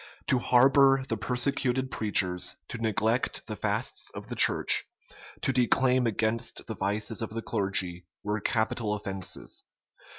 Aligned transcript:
To 0.29 0.39
harbor 0.39 1.03
the 1.07 1.15
persecuted 1.15 1.91
preachers, 1.91 2.55
to 2.69 2.79
neglect 2.79 3.45
the 3.45 3.55
fasts 3.55 4.09
of 4.09 4.29
the 4.29 4.35
church, 4.35 4.83
to 5.41 5.53
declaim 5.53 6.07
against 6.07 6.65
the 6.65 6.73
vices 6.75 7.21
of 7.21 7.29
the 7.29 7.43
clergy, 7.43 8.07
were 8.23 8.39
capital 8.41 8.95
offences. 8.95 9.63